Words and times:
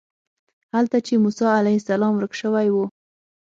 هلته 0.73 0.97
چې 1.05 1.13
موسی 1.23 1.45
علیه 1.59 1.77
السلام 1.79 2.13
ورک 2.15 2.33
شوی 2.41 2.67
و. 2.71 2.75